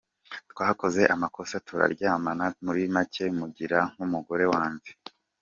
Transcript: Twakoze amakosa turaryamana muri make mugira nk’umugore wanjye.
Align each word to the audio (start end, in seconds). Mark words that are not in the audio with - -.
Twakoze 0.51 1.01
amakosa 1.15 1.55
turaryamana 1.67 2.45
muri 2.65 2.81
make 2.95 3.25
mugira 3.39 3.79
nk’umugore 3.93 4.45
wanjye. 4.53 4.91